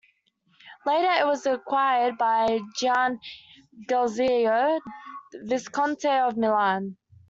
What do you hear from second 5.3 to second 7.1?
Visconti of Milan.